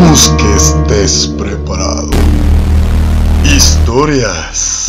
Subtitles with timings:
[0.00, 2.08] Esperamos que estés preparado.
[3.44, 4.86] Historias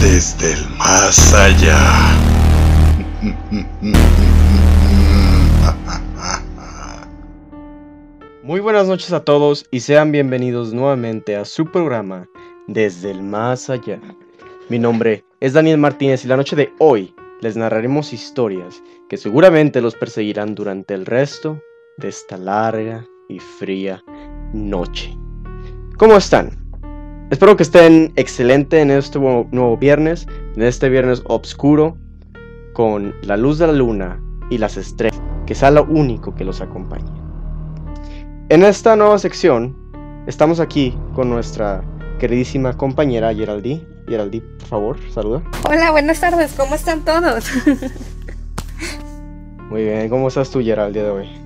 [0.00, 1.78] desde el más allá.
[8.42, 12.28] Muy buenas noches a todos y sean bienvenidos nuevamente a su programa
[12.66, 14.00] Desde el Más Allá.
[14.68, 19.80] Mi nombre es Daniel Martínez y la noche de hoy les narraremos historias que seguramente
[19.80, 21.62] los perseguirán durante el resto
[21.98, 24.02] de esta larga y fría
[24.52, 25.16] noche.
[25.96, 26.50] ¿Cómo están?
[27.30, 31.96] Espero que estén excelente en este nuevo viernes, en este viernes oscuro,
[32.74, 36.60] con la luz de la luna y las estrellas, que sea lo único que los
[36.60, 37.10] acompañe.
[38.50, 39.74] En esta nueva sección,
[40.26, 41.82] estamos aquí con nuestra
[42.18, 43.86] queridísima compañera Geraldine.
[44.06, 45.42] Geraldine, por favor, saluda.
[45.68, 47.46] Hola, buenas tardes, ¿cómo están todos?
[49.70, 51.43] Muy bien, ¿cómo estás tú, Gerald, día de hoy?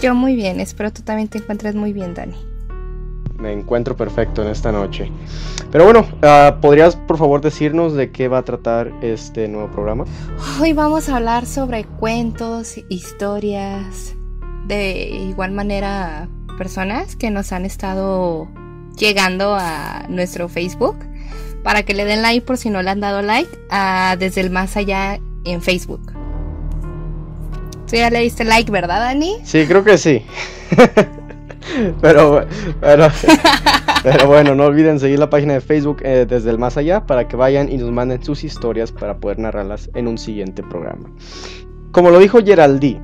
[0.00, 2.36] Yo muy bien, espero tú también te encuentres muy bien, Dani.
[3.38, 5.10] Me encuentro perfecto en esta noche.
[5.70, 10.04] Pero bueno, ah, ¿podrías por favor decirnos de qué va a tratar este nuevo programa?
[10.60, 14.14] Hoy vamos a hablar sobre cuentos, historias,
[14.66, 18.48] de igual manera personas que nos han estado
[18.96, 20.96] llegando a nuestro Facebook
[21.62, 24.50] para que le den like por si no le han dado like a desde el
[24.50, 26.23] más allá en Facebook.
[27.88, 29.36] Tú ya le diste like, ¿verdad, Dani?
[29.44, 30.24] Sí, creo que sí.
[32.00, 32.46] pero,
[32.80, 33.08] pero,
[34.02, 37.28] pero, bueno, no olviden seguir la página de Facebook eh, desde el más allá para
[37.28, 41.10] que vayan y nos manden sus historias para poder narrarlas en un siguiente programa.
[41.92, 42.98] Como lo dijo Geraldí,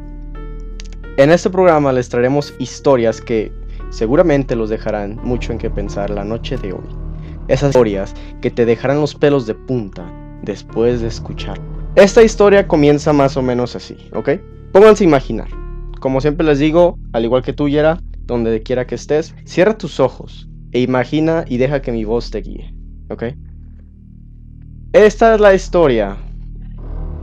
[1.16, 3.52] en este programa les traeremos historias que
[3.90, 6.86] seguramente los dejarán mucho en qué pensar la noche de hoy.
[7.48, 10.10] Esas historias que te dejarán los pelos de punta
[10.42, 11.60] después de escuchar.
[11.96, 14.30] Esta historia comienza más o menos así, ¿ok?
[14.72, 15.48] Pónganse a imaginar.
[15.98, 19.98] Como siempre les digo, al igual que tú, Yera, donde quiera que estés, cierra tus
[19.98, 22.72] ojos e imagina y deja que mi voz te guíe,
[23.08, 23.24] ¿ok?
[24.92, 26.16] Esta es la historia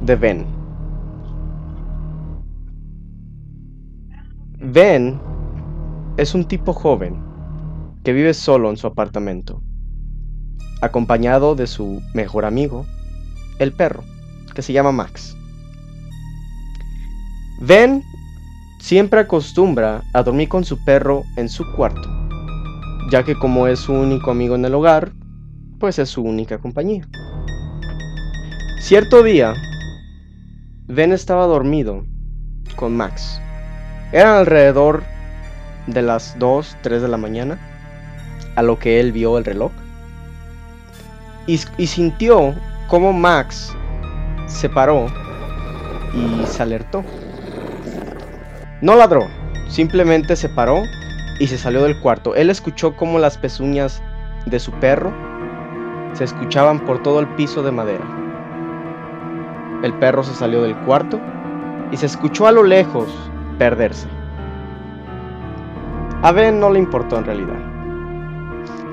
[0.02, 0.46] de Ben.
[4.60, 5.20] Ben
[6.18, 7.24] es un tipo joven
[8.04, 9.62] que vive solo en su apartamento,
[10.82, 12.86] acompañado de su mejor amigo,
[13.60, 14.04] el perro,
[14.54, 15.37] que se llama Max.
[17.60, 18.04] Ben
[18.80, 22.10] siempre acostumbra a dormir con su perro en su cuarto,
[23.12, 25.12] ya que como es su único amigo en el hogar,
[25.80, 27.08] pues es su única compañía.
[28.80, 29.54] Cierto día,
[30.88, 32.06] Ben estaba dormido
[32.76, 33.42] con Max.
[34.12, 35.04] Eran alrededor
[35.88, 37.58] de las 2, 3 de la mañana,
[38.56, 39.72] a lo que él vio el reloj,
[41.48, 41.58] y,
[41.88, 42.54] sintió
[42.88, 43.74] como Max
[44.48, 45.08] se paró
[46.14, 47.04] y se alertó.
[48.82, 49.28] No ladró,
[49.68, 50.84] simplemente se paró
[51.40, 52.36] y se salió del cuarto.
[52.36, 54.02] Él escuchó como las pezuñas
[54.46, 55.12] de su perro
[56.14, 58.06] se escuchaban por todo el piso de madera.
[59.84, 61.20] El perro se salió del cuarto
[61.92, 63.08] y se escuchó a lo lejos
[63.60, 64.08] perderse.
[66.24, 67.60] A Ben no le importó en realidad.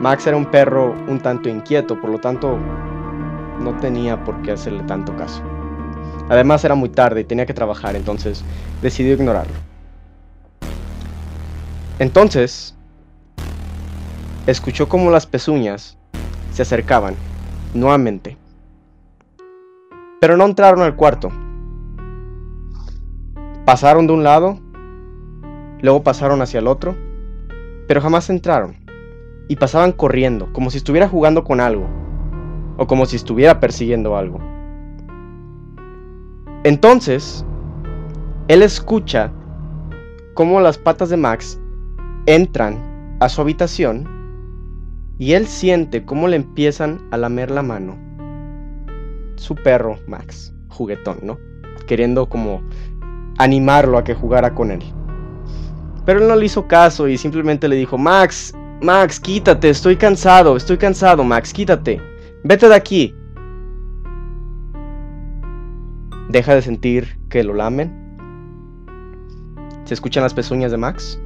[0.00, 2.58] Max era un perro un tanto inquieto, por lo tanto
[3.60, 5.42] no tenía por qué hacerle tanto caso.
[6.28, 8.44] Además era muy tarde y tenía que trabajar, entonces
[8.82, 9.73] decidió ignorarlo.
[11.98, 12.74] Entonces,
[14.46, 15.96] escuchó como las pezuñas
[16.52, 17.14] se acercaban
[17.72, 18.36] nuevamente.
[20.20, 21.30] Pero no entraron al cuarto.
[23.64, 24.58] Pasaron de un lado,
[25.80, 26.96] luego pasaron hacia el otro,
[27.86, 28.76] pero jamás entraron.
[29.48, 31.86] Y pasaban corriendo, como si estuviera jugando con algo,
[32.76, 34.40] o como si estuviera persiguiendo algo.
[36.64, 37.44] Entonces,
[38.48, 39.30] él escucha
[40.34, 41.60] cómo las patas de Max
[42.26, 44.08] entran a su habitación
[45.18, 47.96] y él siente cómo le empiezan a lamer la mano.
[49.36, 51.38] Su perro, Max, juguetón, ¿no?
[51.86, 52.62] Queriendo como
[53.38, 54.82] animarlo a que jugara con él.
[56.04, 60.56] Pero él no le hizo caso y simplemente le dijo, Max, Max, quítate, estoy cansado,
[60.56, 62.00] estoy cansado, Max, quítate.
[62.42, 63.14] Vete de aquí.
[66.28, 68.02] Deja de sentir que lo lamen.
[69.84, 71.20] Se escuchan las pezuñas de Max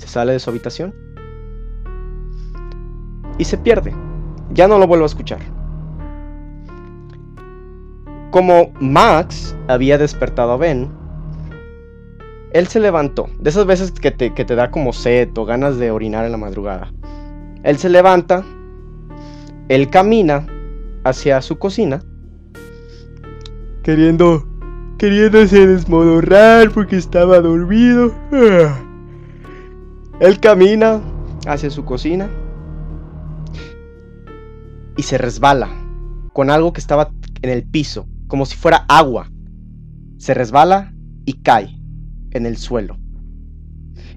[0.00, 0.94] se sale de su habitación
[3.38, 3.94] y se pierde.
[4.52, 5.40] Ya no lo vuelvo a escuchar.
[8.30, 10.90] Como Max había despertado a Ben,
[12.52, 13.28] él se levantó.
[13.38, 16.32] De esas veces que te, que te da como sed o ganas de orinar en
[16.32, 16.92] la madrugada.
[17.62, 18.44] Él se levanta,
[19.68, 20.46] él camina
[21.04, 22.02] hacia su cocina,
[23.82, 24.46] queriendo,
[24.98, 28.12] queriéndose desmodorrar porque estaba dormido.
[30.20, 31.00] Él camina
[31.46, 32.28] hacia su cocina
[34.98, 35.70] y se resbala
[36.34, 39.30] con algo que estaba en el piso, como si fuera agua.
[40.18, 40.92] Se resbala
[41.24, 41.74] y cae
[42.32, 42.98] en el suelo.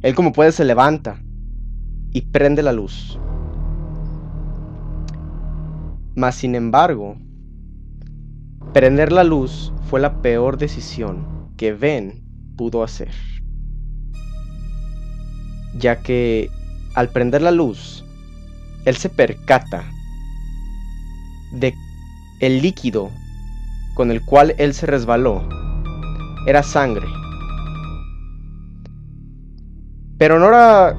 [0.02, 1.24] Él como puede se levanta
[2.12, 3.18] y prende la luz.
[6.16, 7.16] Mas sin embargo,
[8.74, 12.26] prender la luz fue la peor decisión que Ben
[12.58, 13.33] pudo hacer.
[15.78, 16.50] Ya que
[16.96, 18.04] al prender la luz,
[18.86, 19.84] él se percata
[21.54, 21.74] de
[22.40, 23.12] el líquido
[23.96, 25.48] con el cual él se resbaló
[26.46, 27.08] era sangre.
[30.18, 30.96] Pero no era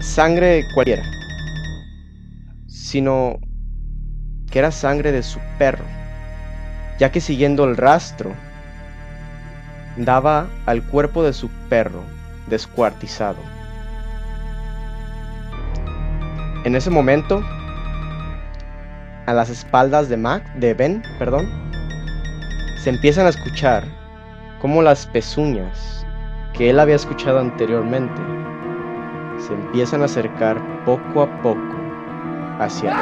[0.00, 1.04] sangre cualquiera,
[2.66, 3.38] sino
[4.50, 5.84] que era sangre de su perro,
[6.98, 8.32] ya que siguiendo el rastro,
[9.96, 12.02] daba al cuerpo de su perro
[12.48, 13.51] descuartizado.
[16.64, 17.42] En ese momento,
[19.26, 21.48] a las espaldas de Mac, de Ben, perdón,
[22.76, 23.84] se empiezan a escuchar
[24.60, 26.06] como las pezuñas
[26.52, 28.20] que él había escuchado anteriormente
[29.38, 31.74] se empiezan a acercar poco a poco
[32.60, 32.96] hacia él.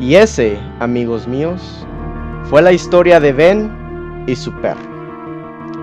[0.00, 1.86] Y ese, amigos míos,
[2.44, 4.82] fue la historia de Ben y su perro.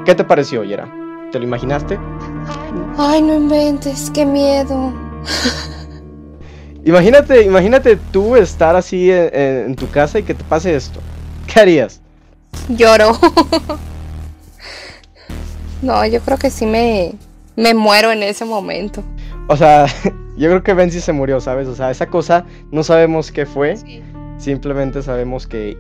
[0.06, 1.01] ¿Qué te pareció, Yera?
[1.32, 1.98] ¿Te lo imaginaste?
[2.98, 4.94] Ay, no inventes, qué miedo.
[6.86, 11.00] imagínate, imagínate tú estar así en, en tu casa y que te pase esto.
[11.48, 12.02] ¿Qué harías?
[12.70, 13.18] Lloro.
[15.82, 17.14] no, yo creo que sí me,
[17.56, 19.04] me muero en ese momento.
[19.48, 19.86] O sea,
[20.38, 21.68] yo creo que Ben sí se murió, ¿sabes?
[21.68, 23.76] O sea, esa cosa no sabemos qué fue.
[24.38, 25.78] Simplemente sabemos que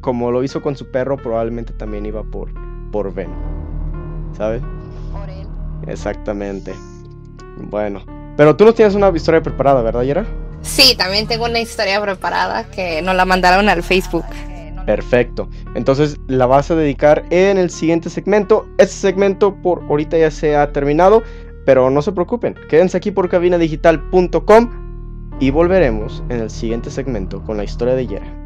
[0.00, 2.50] como lo hizo con su perro, probablemente también iba por,
[2.90, 3.30] por Ben.
[4.36, 4.62] ¿Sabes?
[5.86, 6.74] Exactamente.
[7.56, 8.04] Bueno.
[8.36, 10.26] Pero tú no tienes una historia preparada, ¿verdad, Yera?
[10.62, 14.24] Sí, también tengo una historia preparada que nos la mandaron al Facebook.
[14.86, 15.48] Perfecto.
[15.74, 18.66] Entonces la vas a dedicar en el siguiente segmento.
[18.78, 21.22] Este segmento por ahorita ya se ha terminado,
[21.64, 22.54] pero no se preocupen.
[22.68, 24.70] Quédense aquí por cabinadigital.com
[25.38, 28.39] y volveremos en el siguiente segmento con la historia de Yera.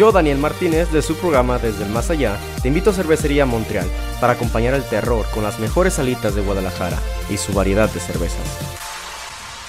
[0.00, 3.86] Yo, Daniel Martínez, de su programa Desde el Más Allá, te invito a Cervecería Montreal
[4.18, 6.96] para acompañar el terror con las mejores salitas de Guadalajara
[7.28, 8.40] y su variedad de cervezas.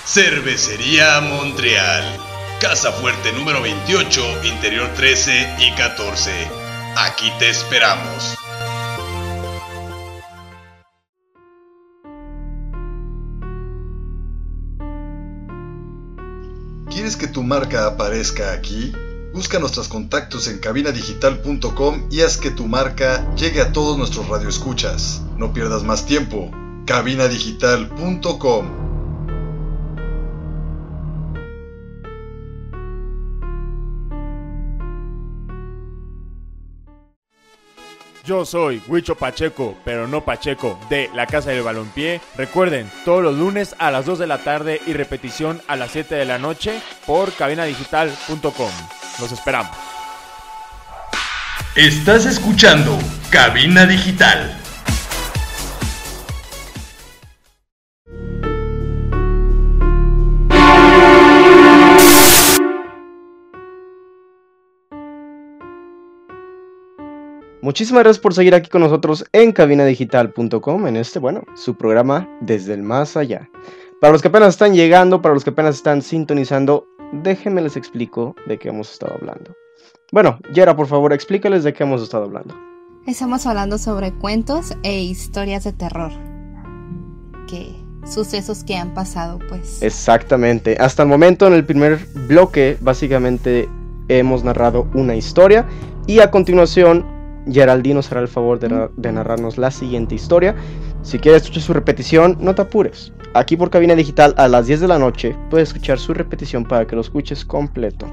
[0.05, 2.17] Cervecería Montreal
[2.61, 6.31] Casa Fuerte número 28, Interior 13 y 14.
[6.95, 8.37] Aquí te esperamos.
[16.89, 18.93] ¿Quieres que tu marca aparezca aquí?
[19.33, 25.21] Busca nuestros contactos en cabinadigital.com y haz que tu marca llegue a todos nuestros radioescuchas.
[25.37, 26.51] No pierdas más tiempo.
[26.85, 28.81] cabinadigital.com
[38.23, 42.21] Yo soy Huicho Pacheco, pero no Pacheco, de la Casa del Balompié.
[42.37, 46.15] Recuerden, todos los lunes a las 2 de la tarde y repetición a las 7
[46.15, 49.00] de la noche por cabinadigital.com.
[49.19, 49.75] Los esperamos.
[51.75, 52.97] Estás escuchando
[53.29, 54.57] Cabina Digital.
[67.61, 72.73] Muchísimas gracias por seguir aquí con nosotros en cabinadigital.com, en este, bueno, su programa Desde
[72.73, 73.49] el Más Allá.
[74.01, 78.35] Para los que apenas están llegando, para los que apenas están sintonizando, déjenme les explico
[78.47, 79.55] de qué hemos estado hablando.
[80.11, 82.55] Bueno, Yera, por favor, explícales de qué hemos estado hablando.
[83.07, 86.11] Estamos hablando sobre cuentos e historias de terror.
[87.47, 87.75] Que
[88.05, 89.81] sucesos que han pasado, pues.
[89.81, 90.77] Exactamente.
[90.79, 93.69] Hasta el momento, en el primer bloque, básicamente
[94.07, 95.65] hemos narrado una historia
[96.07, 97.05] y a continuación
[97.49, 100.55] Geraldino será el favor de, narrarnos la siguiente historia.
[101.03, 103.11] Si quieres escuchar su repetición, no te apures.
[103.33, 106.85] Aquí por Cabina Digital a las 10 de la noche puedes escuchar su repetición para
[106.85, 108.07] que lo escuches completo.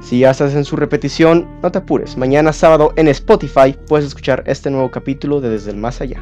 [0.00, 2.16] Si ya estás en su repetición, no te apures.
[2.16, 6.20] Mañana sábado en Spotify puedes escuchar este nuevo capítulo de Desde el Más Allá.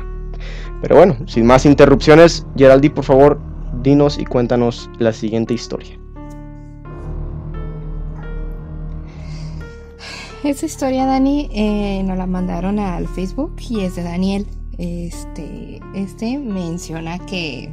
[0.82, 3.40] Pero bueno, sin más interrupciones, Geraldi, por favor,
[3.82, 5.98] dinos y cuéntanos la siguiente historia.
[10.42, 14.46] Esa historia, Dani, eh, nos la mandaron al Facebook y es de Daniel.
[14.78, 17.72] Este, este menciona que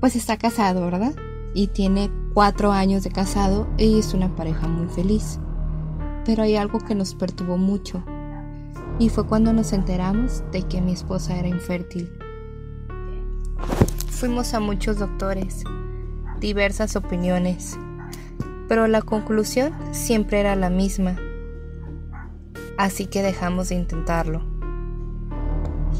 [0.00, 1.14] pues está casado, ¿verdad?
[1.54, 5.38] Y tiene cuatro años de casado y es una pareja muy feliz.
[6.28, 8.04] pero hay algo que nos perturbó mucho,
[8.98, 12.12] y fue cuando nos enteramos de que mi esposa era infértil.
[14.10, 15.64] Fuimos a muchos doctores,
[16.38, 17.78] diversas opiniones,
[18.68, 21.16] pero la conclusión siempre era la misma,
[22.78, 24.40] así que dejamos de intentarlo.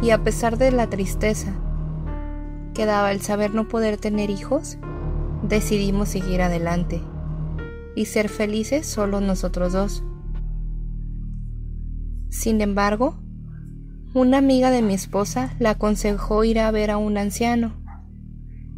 [0.00, 1.52] Y a pesar de la tristeza
[2.72, 4.78] que daba el saber no poder tener hijos,
[5.42, 7.02] decidimos seguir adelante
[7.96, 10.04] y ser felices solo nosotros dos.
[12.30, 13.18] Sin embargo,
[14.14, 17.72] una amiga de mi esposa la aconsejó ir a ver a un anciano,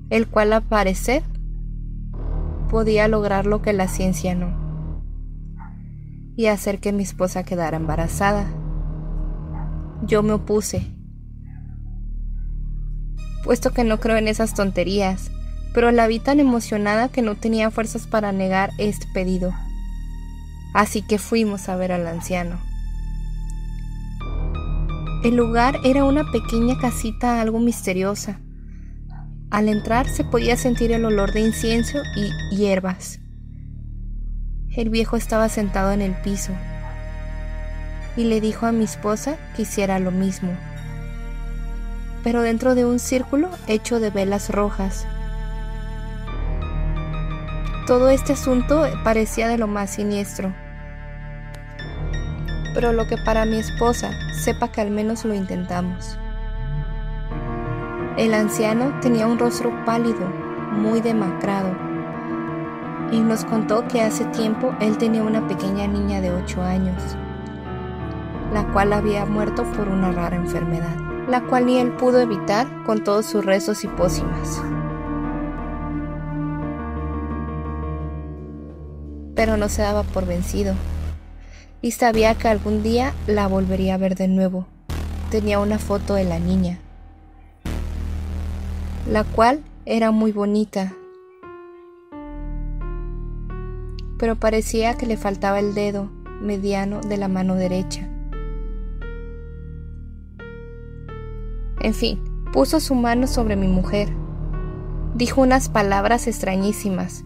[0.09, 1.23] el cual al parecer
[2.71, 4.70] podía lograr lo que la ciencia no,
[6.41, 8.47] y hacer que mi esposa quedara embarazada.
[10.07, 10.87] Yo me opuse,
[13.45, 15.31] puesto que no creo en esas tonterías,
[15.75, 19.53] pero la vi tan emocionada que no tenía fuerzas para negar este pedido.
[20.73, 22.59] Así que fuimos a ver al anciano.
[25.23, 28.41] El lugar era una pequeña casita algo misteriosa.
[29.51, 33.21] Al entrar se podía sentir el olor de incienso y hierbas.
[34.75, 36.53] El viejo estaba sentado en el piso
[38.17, 40.53] y le dijo a mi esposa que hiciera lo mismo,
[42.23, 45.07] pero dentro de un círculo hecho de velas rojas.
[47.87, 50.55] Todo este asunto parecía de lo más siniestro
[52.75, 56.19] pero lo que para mi esposa sepa que al menos lo intentamos.
[58.17, 60.27] El anciano tenía un rostro pálido,
[60.73, 61.75] muy demacrado,
[63.13, 67.03] y nos contó que hace tiempo él tenía una pequeña niña de 8 años,
[68.53, 70.97] la cual había muerto por una rara enfermedad,
[71.29, 74.63] la cual ni él pudo evitar con todos sus rezos y pócimas.
[79.35, 80.75] Pero no se daba por vencido
[81.83, 84.67] y sabía que algún día la volvería a ver de nuevo.
[85.31, 86.79] Tenía una foto de la niña,
[89.09, 90.93] la cual era muy bonita,
[94.21, 96.11] pero parecía que le faltaba el dedo
[96.43, 98.07] mediano de la mano derecha.
[101.81, 102.21] En fin,
[102.53, 104.11] puso su mano sobre mi mujer,
[105.15, 107.25] dijo unas palabras extrañísimas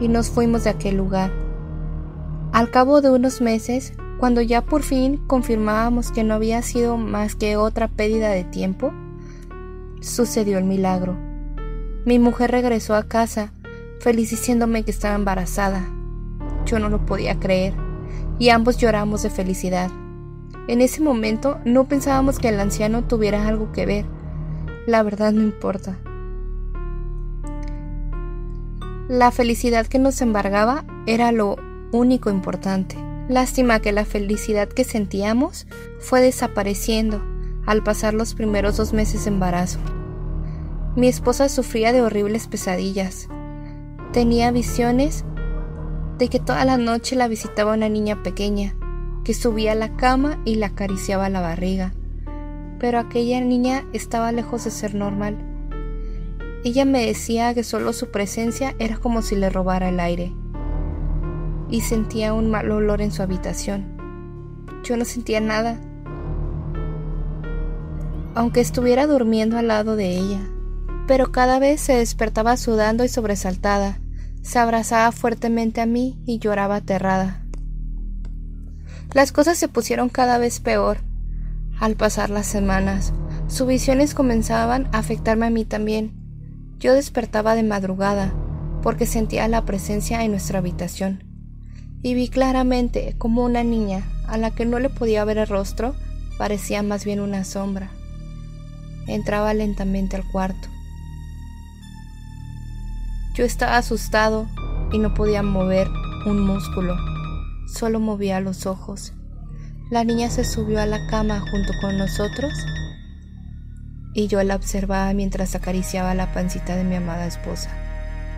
[0.00, 1.32] y nos fuimos de aquel lugar.
[2.52, 7.36] Al cabo de unos meses, cuando ya por fin confirmábamos que no había sido más
[7.36, 8.92] que otra pérdida de tiempo,
[10.00, 11.16] sucedió el milagro.
[12.04, 13.52] Mi mujer regresó a casa,
[14.00, 15.88] feliz diciéndome que estaba embarazada.
[16.66, 17.74] Yo no lo podía creer,
[18.38, 19.90] y ambos lloramos de felicidad.
[20.68, 24.06] En ese momento no pensábamos que el anciano tuviera algo que ver.
[24.86, 25.98] La verdad no importa.
[29.08, 31.56] La felicidad que nos embargaba era lo
[31.92, 32.96] único importante.
[33.28, 35.66] Lástima que la felicidad que sentíamos
[35.98, 37.22] fue desapareciendo
[37.66, 39.78] al pasar los primeros dos meses de embarazo.
[40.96, 43.28] Mi esposa sufría de horribles pesadillas.
[44.12, 45.24] Tenía visiones
[46.18, 48.74] de que toda la noche la visitaba una niña pequeña,
[49.22, 51.92] que subía a la cama y la acariciaba la barriga.
[52.78, 55.36] Pero aquella niña estaba lejos de ser normal.
[56.64, 60.32] Ella me decía que solo su presencia era como si le robara el aire
[61.70, 63.96] y sentía un mal olor en su habitación.
[64.84, 65.80] Yo no sentía nada,
[68.34, 70.40] aunque estuviera durmiendo al lado de ella,
[71.08, 73.98] pero cada vez se despertaba sudando y sobresaltada,
[74.42, 77.42] se abrazaba fuertemente a mí y lloraba aterrada.
[79.14, 80.98] Las cosas se pusieron cada vez peor.
[81.80, 83.14] Al pasar las semanas,
[83.46, 86.12] sus visiones comenzaban a afectarme a mí también.
[86.78, 88.34] Yo despertaba de madrugada
[88.82, 91.24] porque sentía la presencia en nuestra habitación
[92.02, 95.94] y vi claramente como una niña a la que no le podía ver el rostro
[96.36, 97.90] parecía más bien una sombra.
[99.06, 100.68] Entraba lentamente al cuarto.
[103.38, 104.48] Yo estaba asustado
[104.90, 105.86] y no podía mover
[106.26, 106.96] un músculo,
[107.72, 109.12] solo movía los ojos.
[109.92, 112.52] La niña se subió a la cama junto con nosotros
[114.12, 117.70] y yo la observaba mientras acariciaba la pancita de mi amada esposa,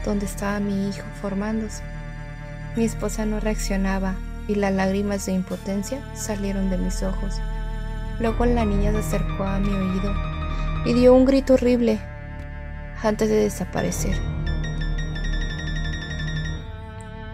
[0.04, 1.82] donde estaba mi hijo formándose.
[2.76, 4.16] Mi esposa no reaccionaba
[4.48, 7.40] y las lágrimas de impotencia salieron de mis ojos.
[8.18, 10.14] Luego la niña se acercó a mi oído
[10.84, 11.98] y dio un grito horrible
[13.02, 14.39] antes de desaparecer.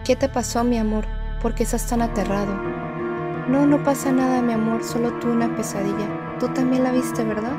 [0.07, 1.03] ¿Qué te pasó, mi amor?
[1.41, 2.53] ¿Por qué estás tan aterrado?
[3.49, 6.07] No, no pasa nada, mi amor, solo tú una pesadilla.
[6.39, 7.51] Tú también la viste, ¿verdad?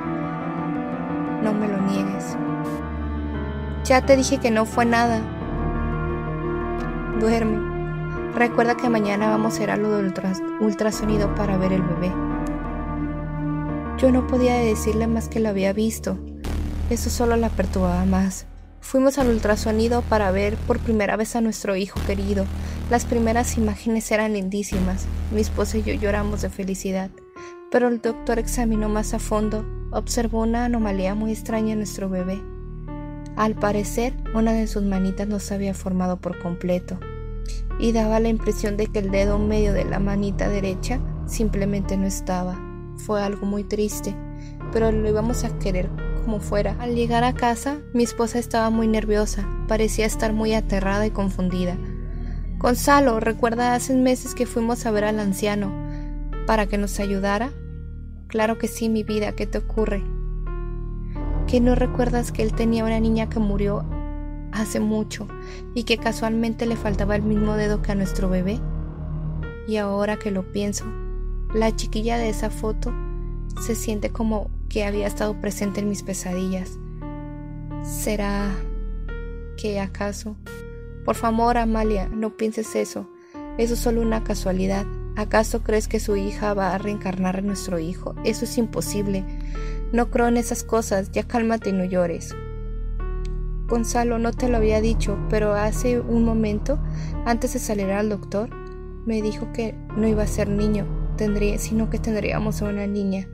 [1.43, 2.39] No me lo niegues.
[3.85, 5.21] Ya te dije que no fue nada.
[7.21, 8.33] Duerme.
[8.35, 10.15] Recuerda que mañana vamos a ir a lo del
[10.59, 12.11] ultrasonido para ver el bebé.
[13.99, 16.17] Yo no podía decirle más que lo había visto.
[16.89, 18.48] Eso solo la perturbaba más.
[18.81, 22.47] Fuimos al ultrasonido para ver por primera vez a nuestro hijo querido.
[22.91, 25.07] Las primeras imágenes eran lindísimas.
[25.33, 27.11] Mi esposa y yo lloramos de felicidad.
[27.71, 32.41] Pero el doctor examinó más a fondo, observó una anomalía muy extraña en nuestro bebé.
[33.37, 36.99] Al parecer, una de sus manitas no se había formado por completo
[37.79, 42.07] y daba la impresión de que el dedo medio de la manita derecha simplemente no
[42.07, 42.59] estaba.
[42.97, 44.17] Fue algo muy triste,
[44.73, 45.89] pero lo íbamos a querer
[46.39, 46.77] fuera.
[46.79, 51.77] Al llegar a casa, mi esposa estaba muy nerviosa, parecía estar muy aterrada y confundida.
[52.59, 55.73] Gonzalo, ¿recuerda hace meses que fuimos a ver al anciano
[56.47, 57.51] para que nos ayudara?
[58.27, 60.05] Claro que sí, mi vida, ¿qué te ocurre?
[61.47, 63.85] ¿Que no recuerdas que él tenía una niña que murió
[64.53, 65.27] hace mucho
[65.75, 68.61] y que casualmente le faltaba el mismo dedo que a nuestro bebé?
[69.67, 70.85] Y ahora que lo pienso,
[71.55, 72.93] la chiquilla de esa foto
[73.63, 76.79] se siente como que había estado presente en mis pesadillas.
[77.83, 78.55] ¿Será
[79.57, 80.37] que acaso?
[81.05, 83.09] Por favor, Amalia, no pienses eso.
[83.57, 84.87] Eso es solo una casualidad.
[85.17, 88.15] ¿Acaso crees que su hija va a reencarnar en nuestro hijo?
[88.25, 89.25] Eso es imposible.
[89.91, 92.37] No creo en esas cosas, ya cálmate y no llores.
[93.67, 96.79] Gonzalo, no te lo había dicho, pero hace un momento,
[97.27, 98.51] antes de salir al doctor,
[99.07, 103.29] me dijo que no iba a ser niño, tendría, sino que tendríamos a una niña.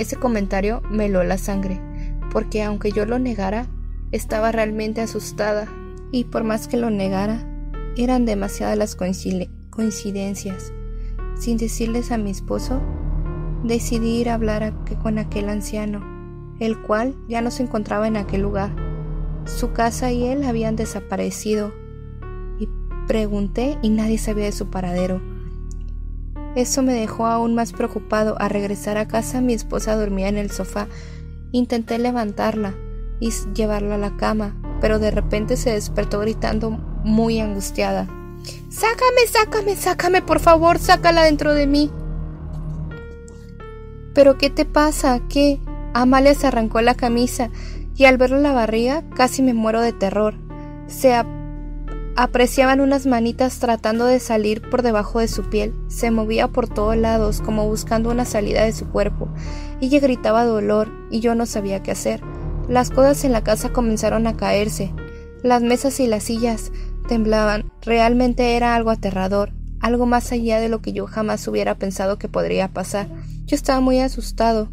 [0.00, 1.78] Ese comentario me lo la sangre,
[2.32, 3.66] porque aunque yo lo negara,
[4.12, 5.68] estaba realmente asustada,
[6.10, 7.46] y por más que lo negara,
[7.98, 10.72] eran demasiadas las coincidencias.
[11.38, 12.80] Sin decirles a mi esposo,
[13.62, 16.00] decidí ir a hablar con aquel anciano,
[16.60, 18.74] el cual ya no se encontraba en aquel lugar.
[19.44, 21.74] Su casa y él habían desaparecido.
[22.58, 22.70] Y
[23.06, 25.20] pregunté y nadie sabía de su paradero.
[26.56, 28.36] Eso me dejó aún más preocupado.
[28.38, 30.88] Al regresar a casa mi esposa dormía en el sofá.
[31.52, 32.74] Intenté levantarla
[33.20, 38.08] y llevarla a la cama, pero de repente se despertó gritando muy angustiada.
[38.70, 41.90] Sácame, sácame, sácame, por favor, sácala dentro de mí.
[44.14, 45.20] ¿Pero qué te pasa?
[45.28, 45.60] ¿Qué?
[45.92, 47.50] Amalia se arrancó la camisa
[47.96, 50.34] y al verle la barriga casi me muero de terror.
[50.86, 51.12] Se
[52.22, 55.74] apreciaban unas manitas tratando de salir por debajo de su piel.
[55.88, 59.30] Se movía por todos lados como buscando una salida de su cuerpo.
[59.80, 62.20] Ella gritaba dolor y yo no sabía qué hacer.
[62.68, 64.92] Las cosas en la casa comenzaron a caerse.
[65.42, 66.72] Las mesas y las sillas
[67.08, 67.72] temblaban.
[67.80, 72.28] Realmente era algo aterrador, algo más allá de lo que yo jamás hubiera pensado que
[72.28, 73.08] podría pasar.
[73.46, 74.70] Yo estaba muy asustado,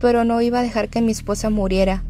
[0.00, 2.04] pero no iba a dejar que mi esposa muriera.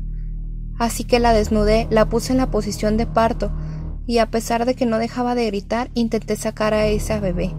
[0.78, 3.52] Así que la desnudé, la puse en la posición de parto,
[4.06, 7.54] y a pesar de que no dejaba de gritar, intenté sacar a esa bebé,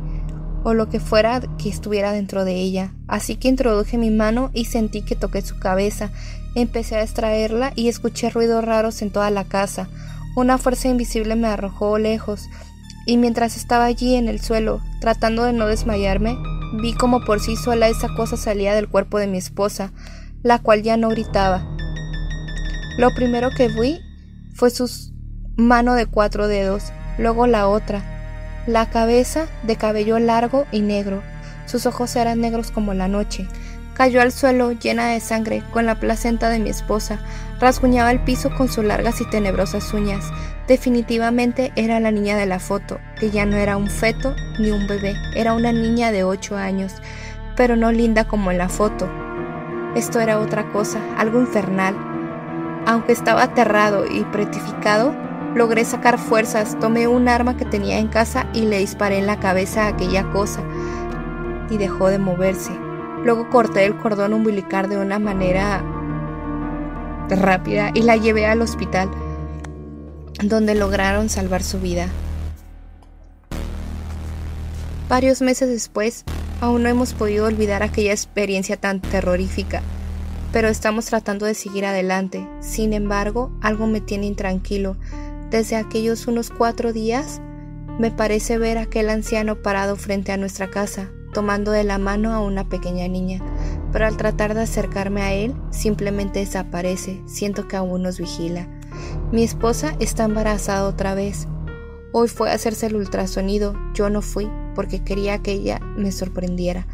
[0.63, 2.93] o lo que fuera que estuviera dentro de ella.
[3.07, 6.11] Así que introduje mi mano y sentí que toqué su cabeza.
[6.55, 9.89] Empecé a extraerla y escuché ruidos raros en toda la casa.
[10.35, 12.49] Una fuerza invisible me arrojó lejos,
[13.05, 16.37] y mientras estaba allí en el suelo, tratando de no desmayarme,
[16.81, 19.91] vi como por sí sola esa cosa salía del cuerpo de mi esposa,
[20.41, 21.65] la cual ya no gritaba.
[22.97, 23.99] Lo primero que vi
[24.55, 24.87] fue su
[25.55, 28.01] mano de cuatro dedos, luego la otra,
[28.67, 31.21] la cabeza de cabello largo y negro,
[31.65, 33.47] sus ojos eran negros como la noche,
[33.95, 37.17] Cayó al suelo llena de sangre con la placenta de mi esposa.
[37.61, 40.25] Rasguñaba el piso con sus largas y tenebrosas uñas.
[40.67, 44.85] Definitivamente era la niña de la foto, que ya no era un feto ni un
[44.85, 46.91] bebé, era una niña de ocho años,
[47.55, 49.09] pero no linda como en la foto.
[49.95, 51.95] Esto era otra cosa, algo infernal.
[52.85, 55.15] Aunque estaba aterrado y pretificado,
[55.55, 59.39] logré sacar fuerzas, tomé un arma que tenía en casa y le disparé en la
[59.39, 60.61] cabeza a aquella cosa,
[61.69, 62.71] y dejó de moverse.
[63.23, 65.83] Luego corté el cordón umbilical de una manera
[67.29, 69.09] rápida y la llevé al hospital,
[70.43, 72.07] donde lograron salvar su vida.
[75.07, 76.25] Varios meses después,
[76.61, 79.81] aún no hemos podido olvidar aquella experiencia tan terrorífica,
[80.51, 82.47] pero estamos tratando de seguir adelante.
[82.59, 84.97] Sin embargo, algo me tiene intranquilo.
[85.49, 87.41] Desde aquellos unos cuatro días,
[87.99, 92.39] me parece ver aquel anciano parado frente a nuestra casa, tomando de la mano a
[92.39, 93.41] una pequeña niña,
[93.91, 98.67] pero al tratar de acercarme a él, simplemente desaparece, siento que aún nos vigila.
[99.31, 101.47] Mi esposa está embarazada otra vez.
[102.11, 106.85] Hoy fue a hacerse el ultrasonido, yo no fui porque quería que ella me sorprendiera.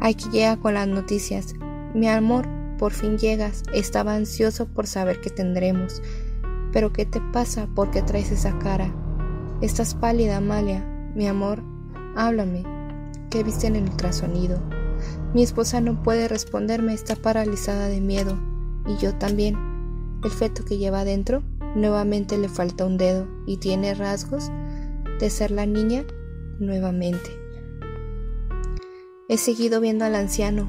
[0.00, 1.54] Aquí llega con las noticias.
[1.94, 3.62] Mi amor, por fin llegas.
[3.74, 6.00] Estaba ansioso por saber qué tendremos.
[6.72, 7.66] Pero ¿qué te pasa?
[7.74, 8.92] ¿Por qué traes esa cara?
[9.60, 10.84] Estás pálida, Amalia.
[11.14, 11.62] Mi amor,
[12.16, 12.64] háblame.
[13.30, 14.58] ¿Qué viste en el ultrasonido?
[15.34, 18.38] Mi esposa no puede responderme, está paralizada de miedo.
[18.86, 19.56] Y yo también.
[20.24, 21.42] El feto que lleva adentro
[21.74, 24.50] nuevamente le falta un dedo y tiene rasgos
[25.18, 26.04] de ser la niña
[26.58, 27.30] nuevamente.
[29.28, 30.68] He seguido viendo al anciano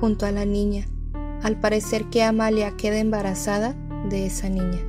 [0.00, 0.86] junto a la niña.
[1.42, 3.76] Al parecer que Amalia queda embarazada
[4.08, 4.87] de esa niña.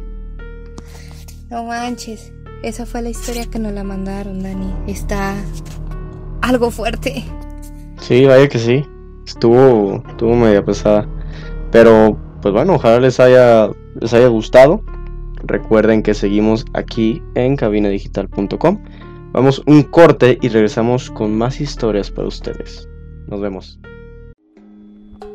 [1.50, 2.32] No manches,
[2.62, 4.72] esa fue la historia que nos la mandaron, Dani.
[4.86, 5.36] Está
[6.42, 7.24] algo fuerte.
[8.02, 8.86] Sí, vaya que sí.
[9.26, 11.08] Estuvo, estuvo media pesada.
[11.72, 14.84] Pero, pues bueno, ojalá les haya, les haya gustado.
[15.44, 18.84] Recuerden que seguimos aquí en cabinadigital.com.
[19.32, 22.88] Vamos un corte y regresamos con más historias para ustedes.
[23.28, 23.80] Nos vemos.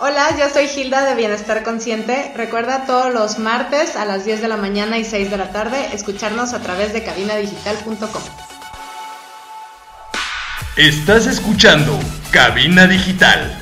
[0.00, 2.32] Hola, yo soy Hilda de Bienestar Consciente.
[2.36, 5.88] Recuerda todos los martes a las 10 de la mañana y 6 de la tarde
[5.92, 8.22] escucharnos a través de cabinadigital.com.
[10.76, 11.98] Estás escuchando
[12.30, 13.58] Cabina Digital.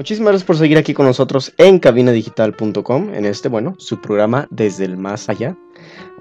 [0.00, 4.86] Muchísimas gracias por seguir aquí con nosotros en cabinadigital.com, en este, bueno, su programa Desde
[4.86, 5.54] el Más Allá.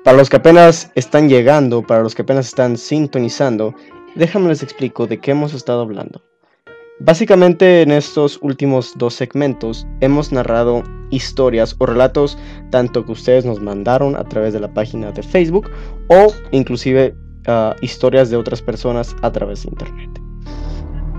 [0.04, 3.74] Para los que apenas están llegando, para los que apenas están sintonizando,
[4.16, 6.22] déjame les explico de qué hemos estado hablando.
[7.00, 12.38] Básicamente en estos últimos dos segmentos hemos narrado historias o relatos
[12.72, 15.72] tanto que ustedes nos mandaron a través de la página de Facebook
[16.10, 17.16] o inclusive
[17.48, 20.19] uh, historias de otras personas a través de internet.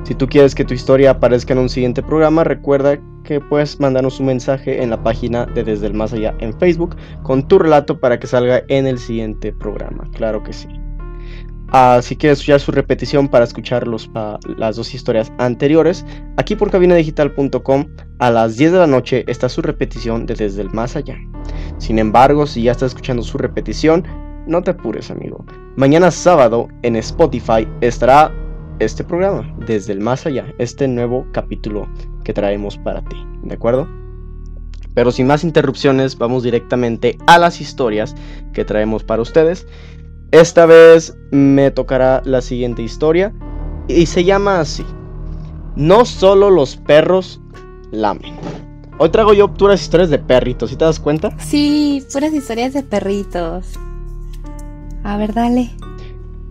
[0.05, 4.19] Si tú quieres que tu historia aparezca en un siguiente programa, recuerda que puedes mandarnos
[4.19, 8.01] un mensaje en la página de Desde el Más Allá en Facebook con tu relato
[8.01, 10.09] para que salga en el siguiente programa.
[10.15, 10.69] Claro que sí.
[11.73, 16.05] Uh, si quieres escuchar su repetición para escuchar los, uh, las dos historias anteriores,
[16.37, 17.87] aquí por cabinadigital.com
[18.19, 21.17] a las 10 de la noche está su repetición de Desde el Más Allá.
[21.79, 24.05] Sin embargo, si ya estás escuchando su repetición,
[24.49, 25.45] no te apures, amigo.
[25.77, 28.33] Mañana sábado en Spotify estará
[28.81, 31.87] este programa, desde el más allá, este nuevo capítulo
[32.25, 33.87] que traemos para ti, ¿de acuerdo?
[34.95, 38.17] Pero sin más interrupciones, vamos directamente a las historias
[38.53, 39.67] que traemos para ustedes.
[40.33, 43.33] Esta vez me tocará la siguiente historia
[43.87, 44.85] y se llama así.
[45.77, 47.41] No solo los perros
[47.93, 48.35] lamen.
[48.99, 51.37] Hoy traigo yo puras historias de perritos, ¿sí te das cuenta?
[51.39, 53.79] Sí, puras historias de perritos.
[55.05, 55.71] A ver, dale.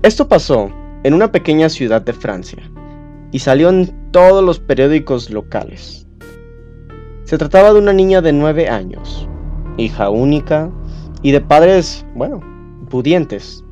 [0.02, 0.72] Esto pasó
[1.04, 2.62] en una pequeña ciudad de Francia
[3.32, 6.08] y salió en todos los periódicos locales.
[7.24, 9.28] Se trataba de una niña de 9 años,
[9.78, 10.72] hija única
[11.22, 12.42] y de padres, bueno,
[12.90, 13.64] pudientes.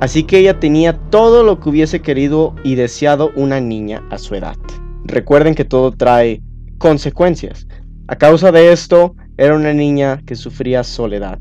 [0.00, 4.34] Así que ella tenía todo lo que hubiese querido y deseado una niña a su
[4.34, 4.56] edad.
[5.04, 6.40] Recuerden que todo trae
[6.78, 7.66] consecuencias.
[8.08, 11.38] A causa de esto, era una niña que sufría soledad.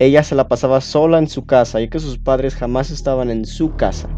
[0.00, 3.44] Ella se la pasaba sola en su casa, ya que sus padres jamás estaban en
[3.46, 4.08] su casa.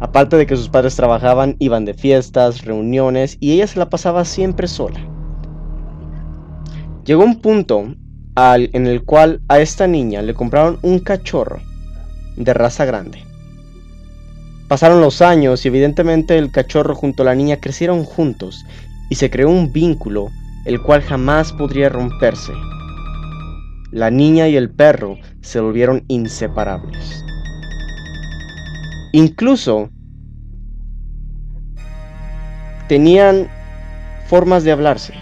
[0.00, 4.24] Aparte de que sus padres trabajaban, iban de fiestas, reuniones, y ella se la pasaba
[4.24, 5.00] siempre sola.
[7.04, 7.94] Llegó un punto
[8.34, 11.60] al, en el cual a esta niña le compraron un cachorro
[12.36, 13.22] de raza grande.
[14.66, 18.66] Pasaron los años y evidentemente el cachorro junto a la niña crecieron juntos
[19.10, 20.28] y se creó un vínculo
[20.66, 22.52] el cual jamás podría romperse
[23.90, 27.24] la niña y el perro se volvieron inseparables.
[29.12, 29.90] Incluso
[32.88, 33.48] tenían
[34.26, 35.14] formas de hablarse.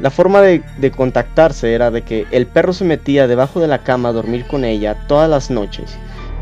[0.00, 0.62] La forma de,
[0.94, 4.62] contactarse era de que el perro se metía debajo de la cama a dormir con
[4.64, 5.96] ella todas las noches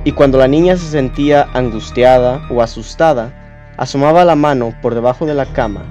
[0.04, 3.32] Y cuando la niña se sentía angustiada o asustada,
[3.76, 5.84] asomaba la mano por debajo de la cama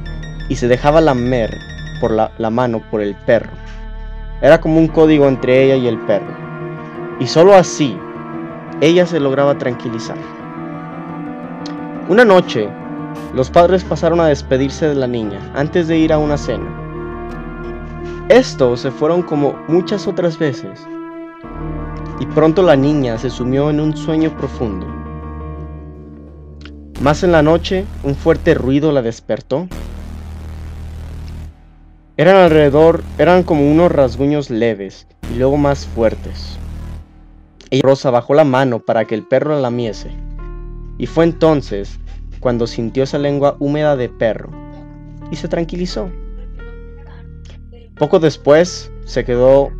[0.49, 1.57] y se dejaba lamer
[2.01, 3.51] por la, la mano por el perro.
[4.43, 6.35] Era como un código entre ella y el perro.
[7.17, 7.97] Y solo así,
[8.81, 10.17] ella se lograba tranquilizar.
[12.09, 12.67] Una noche,
[13.33, 16.67] los padres pasaron a despedirse de la niña antes de ir a una cena.
[18.27, 20.85] Estos se fueron como muchas otras veces,
[22.19, 24.85] y pronto la niña se sumió en un sueño profundo.
[27.01, 29.69] Más en la noche, un fuerte ruido la despertó.
[32.15, 36.59] Eran alrededor, eran como unos rasguños leves y luego más fuertes.
[37.71, 40.11] Ella Rosa bajó la mano para que el perro la lamiese.
[40.99, 41.99] Y fue entonces
[42.39, 44.51] cuando sintió esa lengua húmeda de perro
[45.31, 46.11] y se tranquilizó.
[47.97, 49.71] Poco después se quedó,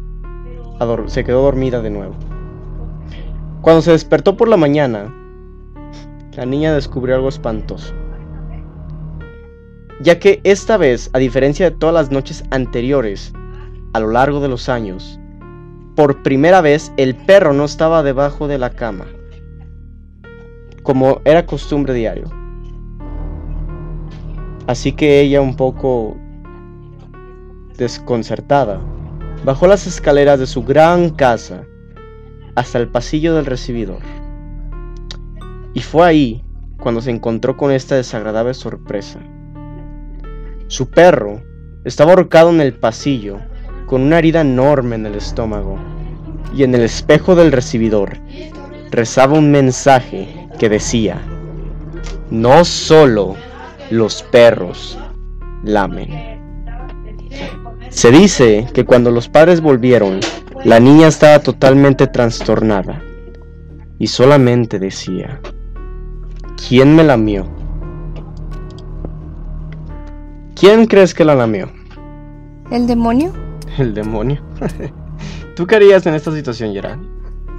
[1.06, 2.15] se quedó dormida de nuevo.
[3.62, 5.13] Cuando se despertó por la mañana,
[6.36, 7.93] la niña descubrió algo espantoso.
[10.04, 13.32] Ya que esta vez, a diferencia de todas las noches anteriores,
[13.94, 15.18] a lo largo de los años,
[15.96, 19.06] por primera vez el perro no estaba debajo de la cama,
[20.84, 22.26] como era costumbre diario.
[24.68, 26.18] Así que ella, un poco
[27.78, 28.82] desconcertada,
[29.46, 31.63] bajó las escaleras de su gran casa
[32.56, 34.02] hasta el pasillo del recibidor.
[35.74, 36.44] Y fue ahí
[36.82, 39.22] cuando se encontró con esta desagradable sorpresa.
[40.67, 41.41] Su perro
[41.84, 43.39] estaba ahorcado en el pasillo
[43.86, 45.78] con una herida enorme en el estómago
[46.56, 48.17] y en el espejo del recibidor
[48.91, 51.19] rezaba un mensaje que decía,
[52.30, 53.36] no solo
[53.89, 54.97] los perros
[55.63, 56.10] lamen.
[57.89, 60.19] Se dice que cuando los padres volvieron,
[60.63, 63.02] la niña estaba totalmente trastornada
[63.99, 65.41] y solamente decía,
[66.67, 67.62] ¿quién me lamió?
[70.63, 71.69] ¿Quién crees que la lamió?
[72.71, 73.34] ¿El demonio?
[73.78, 74.41] El demonio.
[75.58, 76.99] ¿Tú qué harías en esta situación, Gerard?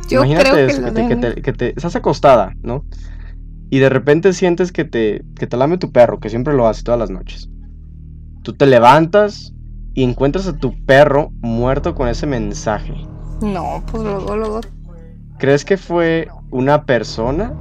[0.08, 2.54] Yo Imagínate creo que, eso, la que, te, que, demonio- te, que te- estás acostada,
[2.62, 2.86] ¿no?
[3.68, 6.82] Y de repente sientes que te, que te lame tu perro, que siempre lo hace
[6.82, 7.50] todas las noches.
[8.40, 9.52] Tú te levantas
[9.92, 12.94] y encuentras a tu perro muerto con ese mensaje.
[13.42, 14.60] No, pues luego, luego.
[15.38, 17.52] ¿Crees que fue una persona?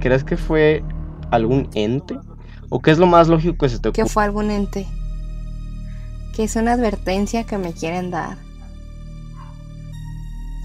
[0.00, 0.82] ¿Crees que fue
[1.30, 2.18] algún ente?
[2.70, 4.12] ¿O qué es lo más lógico que se te Que ocurre?
[4.12, 4.86] fue algún ente.
[6.34, 8.38] Que es una advertencia que me quieren dar.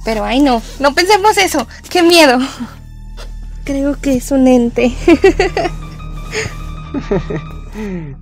[0.05, 1.67] Pero ay no, no pensemos eso.
[1.89, 2.37] ¡Qué miedo!
[3.65, 4.93] Creo que es un ente.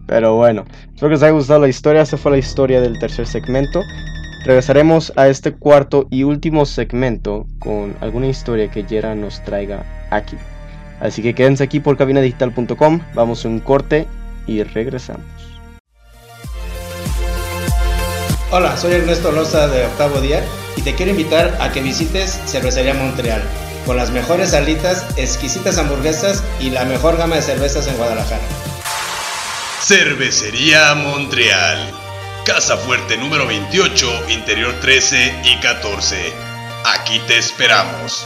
[0.08, 2.02] Pero bueno, espero que les haya gustado la historia.
[2.02, 3.82] Esta fue la historia del tercer segmento.
[4.46, 10.38] Regresaremos a este cuarto y último segmento con alguna historia que Yera nos traiga aquí.
[11.04, 13.02] Así que quédense aquí por cabinadigital.com.
[13.14, 14.08] Vamos a un corte
[14.48, 15.26] y regresamos.
[18.52, 20.42] Hola, soy Ernesto Loza de Octavo Día
[20.78, 23.42] y te quiero invitar a que visites Cervecería Montreal
[23.86, 28.44] con las mejores salitas, exquisitas hamburguesas y la mejor gama de cervezas en Guadalajara.
[29.82, 31.92] Cervecería Montreal.
[32.46, 36.16] Casa Fuerte número 28, Interior 13 y 14.
[36.86, 38.26] Aquí te esperamos.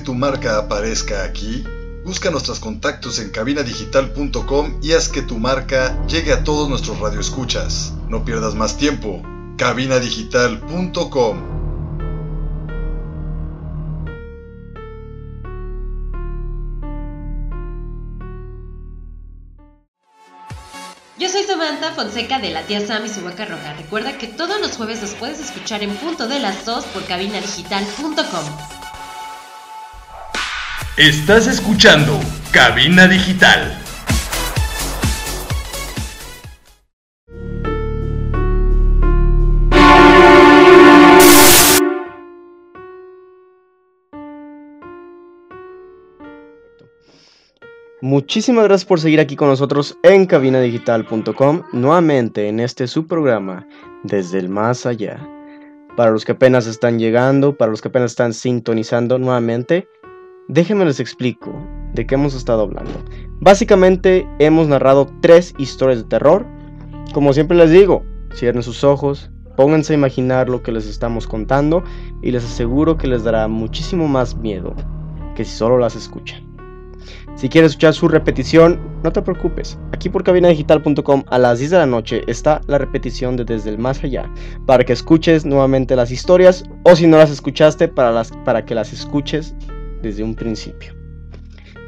[0.00, 1.64] Tu marca aparezca aquí?
[2.04, 7.92] Busca nuestros contactos en cabinadigital.com y haz que tu marca llegue a todos nuestros radioescuchas.
[8.08, 9.22] No pierdas más tiempo.
[9.56, 11.60] cabinadigital.com
[21.20, 23.74] Yo soy Samantha Fonseca de la tía Sam y su vaca roja.
[23.74, 28.79] Recuerda que todos los jueves los puedes escuchar en punto de las 2 por cabinadigital.com.
[30.96, 32.18] Estás escuchando
[32.52, 33.78] Cabina Digital.
[48.02, 53.66] Muchísimas gracias por seguir aquí con nosotros en cabinadigital.com, nuevamente en este subprograma
[54.02, 55.24] Desde el Más Allá.
[55.96, 59.86] Para los que apenas están llegando, para los que apenas están sintonizando nuevamente,
[60.52, 61.52] déjenme les explico
[61.94, 62.92] de qué hemos estado hablando.
[63.40, 66.44] Básicamente hemos narrado tres historias de terror.
[67.12, 71.84] Como siempre les digo, cierren sus ojos, pónganse a imaginar lo que les estamos contando
[72.22, 74.74] y les aseguro que les dará muchísimo más miedo
[75.36, 76.50] que si solo las escuchan.
[77.36, 79.78] Si quieres escuchar su repetición, no te preocupes.
[79.92, 83.78] Aquí por cabinadigital.com a las 10 de la noche está la repetición de Desde el
[83.78, 84.30] Más Allá,
[84.66, 88.74] para que escuches nuevamente las historias o si no las escuchaste, para, las, para que
[88.74, 89.54] las escuches
[90.02, 90.94] desde un principio.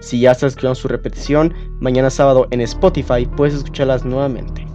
[0.00, 4.66] Si ya estás escuchando su repetición, mañana sábado en Spotify puedes escucharlas nuevamente.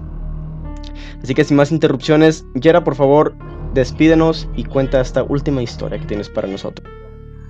[1.22, 3.36] Así que sin más interrupciones, Yera, por favor,
[3.74, 6.88] despídenos y cuenta esta última historia que tienes para nosotros.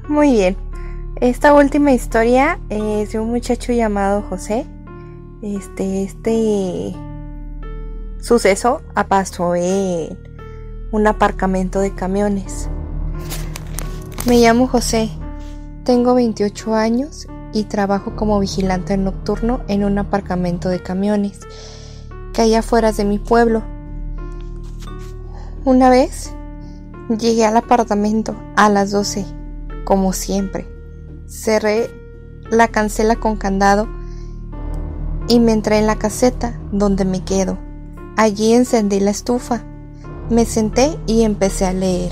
[0.07, 0.57] Muy bien.
[1.21, 4.65] Esta última historia es de un muchacho llamado José.
[5.41, 6.95] Este, este
[8.19, 10.17] suceso pasó en
[10.91, 12.69] un aparcamiento de camiones.
[14.27, 15.09] Me llamo José,
[15.87, 21.39] tengo 28 años y trabajo como vigilante nocturno en un aparcamiento de camiones
[22.33, 23.63] que hay afuera de mi pueblo.
[25.63, 26.33] Una vez
[27.17, 29.25] llegué al apartamento a las 12,
[29.85, 30.67] como siempre
[31.25, 31.89] cerré
[32.51, 33.87] la cancela con candado
[35.29, 37.57] y me entré en la caseta donde me quedo.
[38.17, 39.63] Allí encendí la estufa,
[40.29, 42.11] me senté y empecé a leer.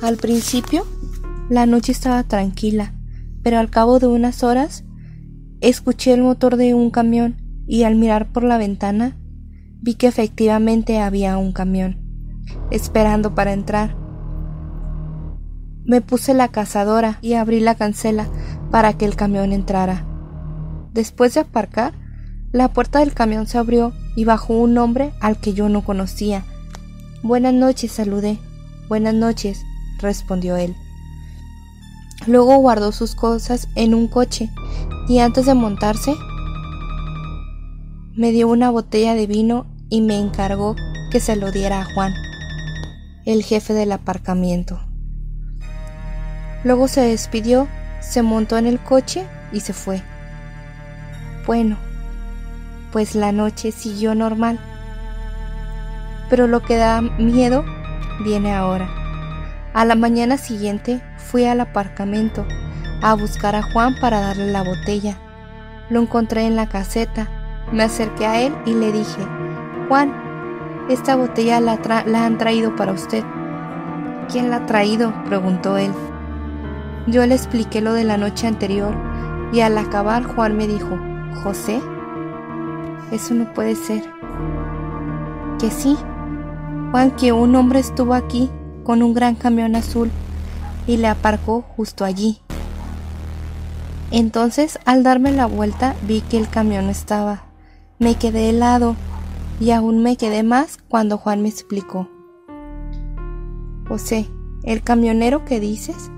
[0.00, 0.86] Al principio,
[1.48, 2.94] la noche estaba tranquila,
[3.42, 4.84] pero al cabo de unas horas,
[5.60, 9.16] escuché el motor de un camión y al mirar por la ventana,
[9.80, 11.98] vi que efectivamente había un camión,
[12.70, 13.96] esperando para entrar.
[15.84, 18.26] Me puse la cazadora y abrí la cancela
[18.70, 20.06] para que el camión entrara.
[20.94, 21.92] Después de aparcar,
[22.52, 26.44] la puerta del camión se abrió y bajó un hombre al que yo no conocía.
[27.22, 28.38] Buenas noches, saludé.
[28.88, 29.62] Buenas noches,
[29.98, 30.74] respondió él.
[32.26, 34.50] Luego guardó sus cosas en un coche
[35.08, 36.14] y antes de montarse
[38.14, 40.76] me dio una botella de vino y me encargó
[41.10, 42.14] que se lo diera a Juan,
[43.24, 44.80] el jefe del aparcamiento.
[46.64, 47.68] Luego se despidió,
[48.00, 50.02] se montó en el coche y se fue.
[51.46, 51.76] Bueno,
[52.90, 54.58] pues la noche siguió normal.
[56.30, 57.64] Pero lo que da miedo
[58.24, 59.03] viene ahora.
[59.74, 62.46] A la mañana siguiente fui al aparcamiento
[63.02, 65.18] a buscar a Juan para darle la botella.
[65.90, 67.28] Lo encontré en la caseta.
[67.72, 69.26] Me acerqué a él y le dije,
[69.88, 70.14] Juan,
[70.88, 73.24] esta botella la, la han traído para usted.
[74.30, 75.12] ¿Quién la ha traído?
[75.24, 75.90] preguntó él.
[77.08, 78.94] Yo le expliqué lo de la noche anterior
[79.52, 80.96] y al acabar Juan me dijo,
[81.42, 81.80] José,
[83.10, 84.04] eso no puede ser.
[85.58, 85.98] Que sí,
[86.92, 88.52] Juan, que un hombre estuvo aquí
[88.84, 90.10] con un gran camión azul
[90.86, 92.40] y le aparcó justo allí.
[94.10, 97.46] Entonces, al darme la vuelta, vi que el camión estaba.
[97.98, 98.94] Me quedé helado
[99.58, 102.08] y aún me quedé más cuando Juan me explicó.
[103.88, 104.28] José,
[104.62, 106.10] el camionero que dices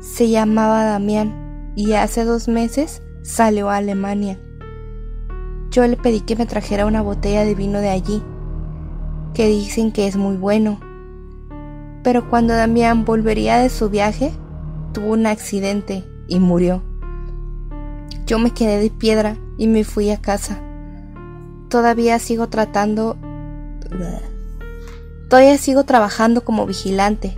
[0.00, 4.40] se llamaba Damián y hace dos meses salió a Alemania.
[5.70, 8.22] Yo le pedí que me trajera una botella de vino de allí,
[9.34, 10.80] que dicen que es muy bueno.
[12.02, 14.32] Pero cuando Damián volvería de su viaje,
[14.92, 16.82] tuvo un accidente y murió.
[18.26, 20.60] Yo me quedé de piedra y me fui a casa.
[21.68, 23.16] Todavía sigo tratando...
[25.28, 27.36] Todavía sigo trabajando como vigilante,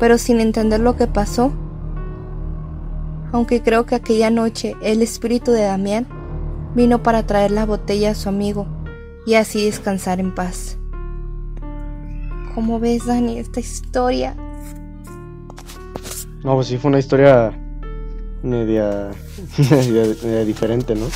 [0.00, 1.52] pero sin entender lo que pasó,
[3.32, 6.06] aunque creo que aquella noche el espíritu de Damián
[6.74, 8.66] vino para traer la botella a su amigo
[9.26, 10.78] y así descansar en paz.
[12.54, 14.34] ¿Cómo ves, Dani, esta historia?
[16.44, 17.52] No, pues sí fue una historia
[18.42, 19.10] media,
[19.58, 21.06] media, diferente, ¿no?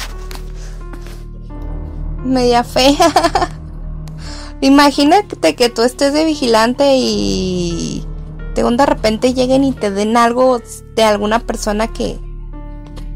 [2.24, 2.96] Media fea.
[4.60, 8.04] Imagínate que tú estés de vigilante y
[8.54, 10.60] de repente lleguen y te den algo
[10.96, 12.18] de alguna persona que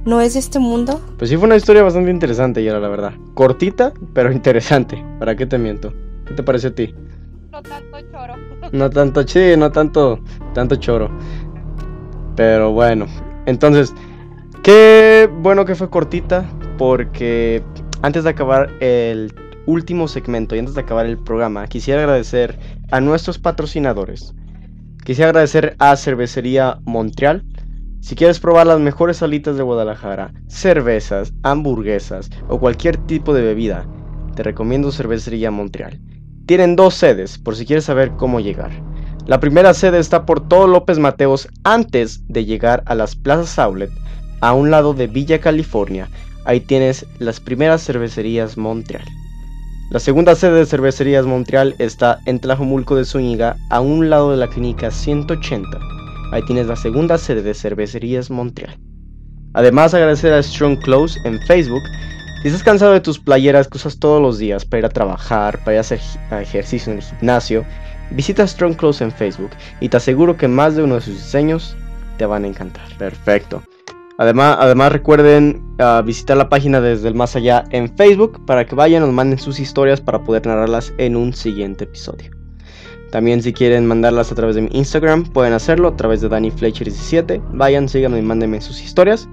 [0.04, 1.00] no es de este mundo.
[1.18, 3.14] Pues sí fue una historia bastante interesante, ya la verdad.
[3.35, 5.04] Cortita, pero interesante.
[5.18, 5.92] ¿Para qué te miento?
[6.27, 6.94] ¿Qué te parece a ti?
[7.50, 7.92] No tanto.
[8.73, 10.18] No tanto, sí, no tanto,
[10.54, 11.10] tanto choro.
[12.37, 13.06] Pero bueno,
[13.44, 13.94] entonces,
[14.62, 16.44] qué bueno que fue cortita,
[16.79, 17.62] porque
[18.00, 19.33] antes de acabar el
[19.66, 22.58] último segmento y antes de acabar el programa, quisiera agradecer
[22.90, 24.35] a nuestros patrocinadores.
[25.04, 27.44] Quisiera agradecer a Cervecería Montreal.
[28.00, 33.87] Si quieres probar las mejores salitas de Guadalajara, cervezas, hamburguesas o cualquier tipo de bebida,
[34.35, 36.00] te recomiendo Cervecería Montreal.
[36.47, 38.71] Tienen dos sedes por si quieres saber cómo llegar.
[39.27, 43.90] La primera sede está por todo López Mateos antes de llegar a las plazas Outlet,
[44.40, 46.09] a un lado de Villa California.
[46.45, 49.05] Ahí tienes las primeras cervecerías Montreal.
[49.93, 54.38] La segunda sede de Cervecerías Montreal está en Tlajomulco de Zúñiga, a un lado de
[54.38, 55.69] la clínica 180.
[56.33, 58.79] Ahí tienes la segunda sede de Cervecerías Montreal.
[59.53, 61.83] Además, agradecer a Strong Clothes en Facebook.
[62.43, 65.61] Si estás cansado de tus playeras que usas todos los días para ir a trabajar,
[65.61, 66.01] para ir a hacer
[66.40, 67.65] ejercicio en el gimnasio,
[68.11, 71.77] visita Strong Clothes en Facebook y te aseguro que más de uno de sus diseños
[72.19, 72.83] te van a encantar.
[72.99, 73.63] Perfecto.
[74.19, 78.75] Además, además recuerden uh, visitar la página desde el más allá en Facebook para que
[78.75, 82.33] vayan, nos manden sus historias para poder narrarlas en un siguiente episodio.
[83.13, 87.40] También si quieren mandarlas a través de mi Instagram, pueden hacerlo a través de DannyFletcher17.
[87.53, 89.29] Vayan, síganme y mándenme sus historias.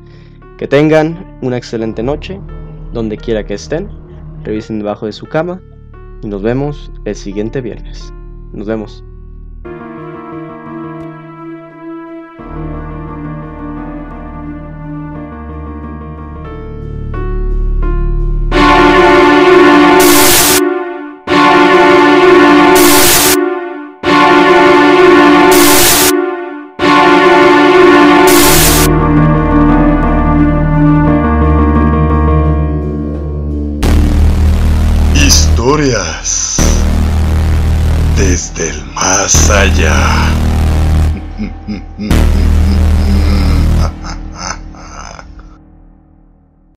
[0.59, 2.39] Que tengan una excelente noche,
[2.93, 3.89] donde quiera que estén.
[4.43, 5.61] Revisen debajo de su cama
[6.23, 8.13] y nos vemos el siguiente viernes.
[8.53, 9.03] Nos vemos.